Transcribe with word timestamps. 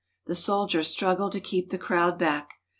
The 0.25 0.33
soldiers 0.33 0.87
struggle 0.87 1.29
to 1.29 1.39
keep 1.39 1.69
the 1.69 1.77
crowd 1.77 2.17
back. 2.17 2.55